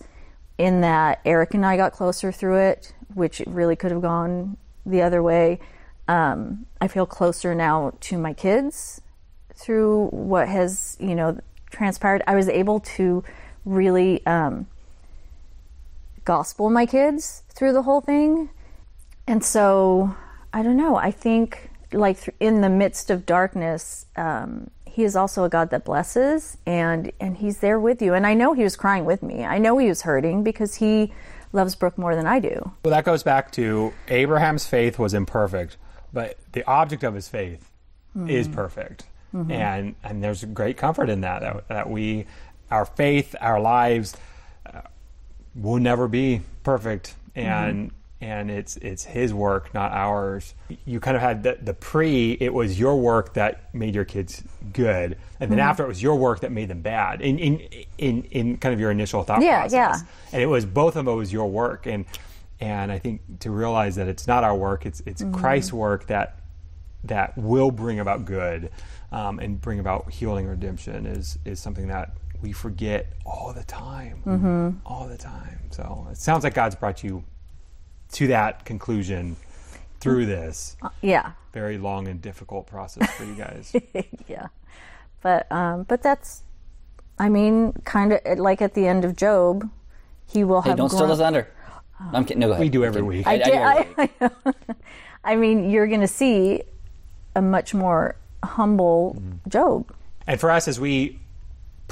in 0.58 0.82
that 0.82 1.20
Eric 1.26 1.54
and 1.54 1.66
I 1.66 1.78
got 1.78 1.94
closer 1.94 2.32
through 2.32 2.58
it, 2.58 2.94
which 3.14 3.42
really 3.48 3.76
could 3.76 3.92
have 3.92 4.02
gone 4.02 4.58
the 4.86 5.02
other 5.02 5.24
way. 5.24 5.60
Um, 6.08 6.66
I 6.82 6.88
feel 6.88 7.06
closer 7.06 7.56
now 7.56 7.94
to 8.02 8.18
my 8.18 8.34
kids 8.34 9.02
through 9.56 10.08
what 10.08 10.48
has, 10.48 10.98
you 11.00 11.16
know, 11.16 11.40
transpired. 11.72 12.22
I 12.28 12.36
was 12.36 12.50
able 12.50 12.82
to 12.82 13.24
really 13.66 14.24
um, 14.26 14.68
gospel 16.26 16.70
my 16.70 16.86
kids 16.86 17.44
through 17.50 17.74
the 17.74 17.84
whole 17.84 18.02
thing. 18.02 18.50
And 19.28 19.44
so, 19.44 20.16
I 20.54 20.64
don't 20.64 20.78
know. 20.78 20.96
I 20.96 21.12
think, 21.12 21.70
like, 21.92 22.34
in 22.40 22.62
the 22.62 22.70
midst 22.70 23.10
of 23.10 23.26
darkness, 23.26 24.06
um, 24.16 24.70
he 24.94 25.04
is 25.04 25.16
also 25.16 25.44
a 25.44 25.50
God 25.50 25.72
that 25.72 25.86
blesses, 25.86 26.58
and 26.68 27.12
and 27.20 27.38
He's 27.38 27.58
there 27.58 27.80
with 27.80 28.00
you. 28.00 28.14
And 28.14 28.28
I 28.28 28.36
know 28.36 28.54
He 28.54 28.62
was 28.62 28.76
crying 28.76 29.06
with 29.06 29.24
me. 29.24 29.44
I 29.44 29.58
know 29.58 29.80
He 29.80 29.88
was 29.88 30.04
hurting 30.04 30.44
because 30.44 30.76
He 30.76 31.12
loves 31.52 31.74
Brooke 31.74 31.98
more 31.98 32.16
than 32.16 32.28
I 32.28 32.38
do. 32.40 32.74
Well, 32.86 32.92
that 32.92 33.04
goes 33.04 33.24
back 33.24 33.52
to 33.54 33.92
Abraham's 34.08 34.68
faith 34.68 35.00
was 35.00 35.16
imperfect, 35.16 35.78
but 36.14 36.38
the 36.52 36.64
object 36.68 37.04
of 37.04 37.16
his 37.16 37.28
faith 37.28 37.72
mm-hmm. 38.16 38.30
is 38.30 38.48
perfect, 38.48 39.06
mm-hmm. 39.34 39.52
and 39.52 39.96
and 40.04 40.24
there's 40.24 40.46
great 40.46 40.78
comfort 40.78 41.10
in 41.10 41.22
that, 41.22 41.42
that 41.42 41.68
that 41.70 41.90
we, 41.90 42.28
our 42.70 42.86
faith, 42.86 43.36
our 43.42 43.60
lives 43.60 44.16
will 45.56 45.80
never 45.80 46.08
be 46.08 46.42
perfect 46.64 47.16
and 47.36 47.88
mm-hmm. 47.90 47.96
and 48.26 48.52
it's 48.52 48.78
it's 48.78 49.04
His 49.04 49.34
work, 49.34 49.74
not 49.74 49.92
ours. 49.92 50.54
You 50.86 51.00
kind 51.00 51.16
of 51.16 51.22
had 51.22 51.44
the, 51.44 51.58
the 51.62 51.74
pre; 51.74 52.34
it 52.40 52.54
was 52.54 52.80
your 52.80 53.00
work 53.00 53.34
that 53.34 53.74
made 53.74 53.96
your 53.96 54.06
kids 54.06 54.44
good, 54.72 55.18
and 55.40 55.52
then 55.52 55.60
after 55.60 55.84
it 55.84 55.88
was 55.88 56.02
your 56.02 56.16
work 56.16 56.42
that 56.42 56.52
made 56.52 56.70
them 56.70 56.82
bad. 56.82 57.22
In 57.22 57.40
in 57.40 57.68
in, 57.98 58.24
in 58.26 58.58
kind 58.58 58.74
of 58.74 58.80
your 58.80 58.92
initial 58.92 59.24
thought 59.24 59.42
Yeah, 59.42 59.62
process. 59.62 59.74
yeah. 59.74 60.08
And 60.32 60.42
it 60.42 60.48
was 60.48 60.66
both 60.66 60.96
of 60.96 61.06
them. 61.06 61.14
It 61.14 61.18
was 61.18 61.34
your 61.34 61.50
work, 61.50 61.86
and 61.86 62.06
and 62.60 62.92
I 62.92 63.00
think 63.00 63.40
to 63.40 63.52
realize 63.52 63.96
that 63.96 64.08
it's 64.08 64.28
not 64.28 64.44
our 64.44 64.56
work; 64.56 64.86
it's 64.86 65.02
it's 65.06 65.24
Christ's 65.34 65.74
work 65.74 66.08
that 66.08 66.38
that 67.06 67.38
will 67.38 67.72
bring 67.72 68.00
about 68.00 68.26
good 68.26 68.70
um, 69.12 69.40
and 69.40 69.60
bring 69.60 69.80
about 69.80 70.12
healing 70.12 70.46
and 70.46 70.52
redemption 70.52 71.06
is 71.06 71.38
is 71.46 71.60
something 71.60 71.88
that 71.88 72.16
we 72.44 72.52
forget 72.52 73.08
all 73.26 73.54
the 73.54 73.64
time, 73.64 74.22
mm-hmm. 74.26 74.70
all 74.86 75.08
the 75.08 75.18
time. 75.18 75.60
So 75.72 76.08
it 76.12 76.18
sounds 76.18 76.44
like 76.44 76.54
God's 76.54 76.76
brought 76.76 77.04
you 77.04 77.24
to 78.12 78.28
that 78.28 78.66
conclusion 78.66 79.38
through 80.02 80.26
mm. 80.26 80.28
this 80.28 80.76
uh, 80.82 80.90
Yeah, 81.02 81.32
very 81.54 81.78
long 81.78 82.08
and 82.08 82.22
difficult 82.22 82.68
process 82.68 83.10
for 83.12 83.24
you 83.24 83.34
guys. 83.34 83.74
yeah. 84.28 84.48
But 85.22 85.50
um, 85.52 85.84
but 85.84 86.04
that's, 86.04 86.44
I 87.18 87.30
mean, 87.30 87.72
kind 87.86 88.12
of 88.12 88.38
like 88.38 88.62
at 88.62 88.74
the 88.74 88.86
end 88.86 89.06
of 89.06 89.16
Job, 89.16 89.70
he 90.28 90.44
will 90.44 90.62
Hey, 90.62 90.72
have. 90.72 90.78
don't 90.78 90.90
steal 90.90 91.02
the 91.02 91.16
grown- 91.16 91.18
thunder. 91.18 91.48
I'm 92.12 92.26
kidding. 92.26 92.42
No, 92.42 92.48
go 92.48 92.54
ahead. 92.54 92.64
we 92.64 92.70
do 92.70 92.84
every 92.84 93.02
kidding. 93.02 93.08
week. 93.08 93.28
I 93.28 93.34
I 93.34 93.38
did. 93.38 93.46
do 93.46 93.54
every 93.54 93.94
week. 93.96 94.12
I. 94.20 94.76
I 95.24 95.36
mean, 95.38 95.70
you're 95.70 95.88
going 95.88 96.02
to 96.02 96.08
see 96.08 96.64
a 97.34 97.42
much 97.42 97.74
more 97.74 98.18
humble 98.44 99.16
mm-hmm. 99.18 99.50
Job. 99.50 99.96
And 100.28 100.40
for 100.40 100.52
us, 100.52 100.68
as 100.68 100.82
we 100.82 101.20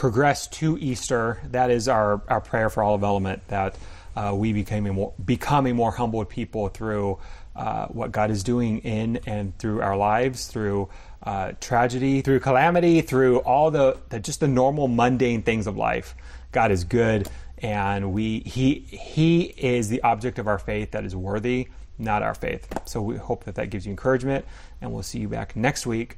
progress 0.02 0.48
to 0.48 0.80
Easter, 0.80 1.40
that 1.52 1.70
is 1.70 1.88
our, 1.88 2.24
our 2.28 2.42
prayer 2.42 2.72
for 2.72 2.82
all 2.82 2.96
of 2.96 3.04
Element 3.04 3.48
that 3.50 3.76
uh, 4.16 4.34
we 4.36 4.52
became 4.52 4.88
a 4.88 4.92
more, 4.92 5.14
become 5.24 5.68
a 5.68 5.74
more 5.76 5.92
humbled 5.92 6.28
people 6.28 6.70
through 6.70 7.20
uh, 7.56 7.86
what 7.86 8.12
God 8.12 8.32
is 8.32 8.42
doing 8.42 8.80
in 8.80 9.18
and 9.28 9.56
through 9.60 9.80
our 9.80 9.96
lives, 9.96 10.48
through 10.48 10.90
uh, 11.22 11.52
tragedy, 11.62 12.22
through 12.22 12.40
calamity, 12.40 13.02
through 13.02 13.42
all 13.42 13.70
the, 13.70 13.96
the 14.10 14.20
just 14.20 14.40
the 14.40 14.48
normal 14.48 14.88
mundane 14.88 15.44
things 15.44 15.68
of 15.68 15.78
life. 15.78 16.16
God 16.52 16.72
is 16.72 16.84
good, 16.84 17.30
and 17.60 18.12
we 18.12 18.40
he 18.40 18.80
he 18.80 19.54
is 19.56 19.90
the 19.90 20.02
object 20.02 20.40
of 20.40 20.48
our 20.48 20.58
faith 20.58 20.90
that 20.92 21.06
is 21.06 21.16
worthy, 21.16 21.68
not 22.00 22.24
our 22.24 22.34
faith. 22.34 22.68
So 22.86 23.04
we 23.04 23.18
hope 23.18 23.44
that 23.44 23.54
that 23.54 23.70
gives 23.70 23.86
you 23.86 23.92
encouragement, 23.92 24.46
and 24.82 24.92
we'll 24.92 25.04
see 25.04 25.20
you 25.20 25.28
back 25.28 25.56
next 25.56 25.86
week 25.86 26.18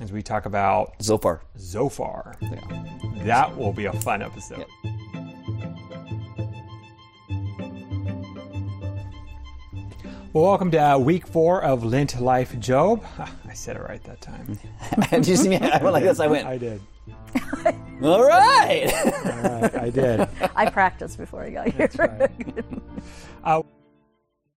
as 0.00 0.12
we 0.12 0.22
talk 0.22 0.46
about 0.46 0.94
Zophar. 1.02 1.40
Zophar. 1.58 2.36
That 3.24 3.56
will 3.56 3.72
be 3.72 3.86
a 3.86 3.92
fun 3.92 4.22
episode. 4.22 4.66
Well, 10.32 10.44
welcome 10.44 10.70
to 10.72 10.78
uh, 10.78 10.98
week 10.98 11.26
four 11.26 11.62
of 11.64 11.84
Lent 11.84 12.20
Life 12.20 12.58
Job. 12.60 13.04
I 13.18 13.54
said 13.54 13.76
it 13.76 13.82
right 13.82 14.02
that 14.04 14.20
time. 14.20 14.58
Did 15.10 15.26
you 15.26 15.36
see 15.36 15.48
me? 15.48 15.56
I 15.60 15.82
went 15.82 15.94
like 15.94 16.04
this. 16.04 16.20
I 16.20 16.26
went. 16.26 16.46
I 16.46 16.58
did. 16.58 16.80
All 18.02 18.22
right. 18.24 18.92
All 18.94 19.60
right, 19.60 19.74
I 19.74 19.90
did. 19.90 20.28
I 20.54 20.70
practiced 20.70 21.18
before 21.18 21.42
I 21.42 21.50
got 21.50 21.68
here. 21.68 22.30
Uh, 23.42 23.62